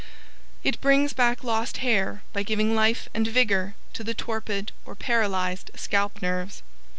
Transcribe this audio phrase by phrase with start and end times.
[0.63, 5.69] It brings back lost hair by giving life and vigor to the torpid or paralyzed
[5.75, 6.63] scalp nerves.